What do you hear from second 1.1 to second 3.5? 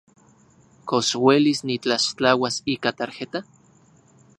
uelis nitlaxtlauas ika tarjeta?